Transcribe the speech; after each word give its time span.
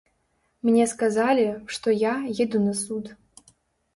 Мне 0.67 0.85
сказалі, 0.93 1.43
што 1.77 1.87
я 2.05 2.13
еду 2.45 2.61
на 2.69 2.73
суд. 2.83 3.05